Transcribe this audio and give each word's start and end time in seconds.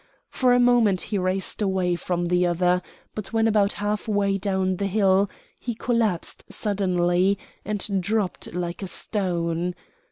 For 0.31 0.51
a 0.51 0.59
moment 0.59 1.01
he 1.01 1.19
raced 1.19 1.61
away 1.61 1.95
from 1.95 2.25
the 2.25 2.43
other, 2.47 2.81
but 3.13 3.33
when 3.33 3.47
about 3.47 3.73
half 3.73 4.07
way 4.07 4.35
down 4.39 4.77
the 4.77 4.87
hill 4.87 5.29
he 5.59 5.75
collapsed 5.75 6.43
suddenly, 6.49 7.37
and 7.63 8.01
dropped 8.01 8.55
like 8.55 8.81
a 8.81 8.87
stone. 8.87 9.75